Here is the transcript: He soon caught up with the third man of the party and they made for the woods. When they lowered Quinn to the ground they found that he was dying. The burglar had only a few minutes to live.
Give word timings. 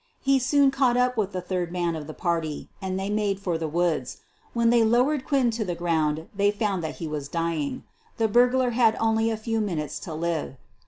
He 0.19 0.39
soon 0.39 0.71
caught 0.71 0.97
up 0.97 1.15
with 1.15 1.31
the 1.31 1.41
third 1.41 1.71
man 1.71 1.95
of 1.95 2.07
the 2.07 2.13
party 2.15 2.71
and 2.81 2.99
they 2.99 3.07
made 3.07 3.39
for 3.39 3.55
the 3.59 3.67
woods. 3.67 4.17
When 4.51 4.71
they 4.71 4.83
lowered 4.83 5.23
Quinn 5.27 5.51
to 5.51 5.63
the 5.63 5.75
ground 5.75 6.27
they 6.35 6.49
found 6.49 6.83
that 6.83 6.95
he 6.95 7.07
was 7.07 7.27
dying. 7.27 7.83
The 8.17 8.27
burglar 8.27 8.71
had 8.71 8.95
only 8.99 9.29
a 9.29 9.37
few 9.37 9.61
minutes 9.61 9.99
to 9.99 10.15
live. 10.15 10.55